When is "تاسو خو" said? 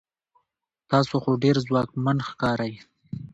0.89-1.31